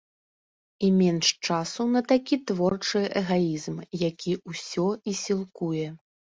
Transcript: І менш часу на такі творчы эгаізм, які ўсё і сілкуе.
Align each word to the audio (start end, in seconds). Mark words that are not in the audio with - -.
І 0.87 0.87
менш 1.01 1.27
часу 1.49 1.81
на 1.97 2.01
такі 2.13 2.35
творчы 2.53 3.03
эгаізм, 3.23 3.77
які 4.09 4.33
ўсё 4.55 4.89
і 5.11 5.19
сілкуе. 5.25 5.87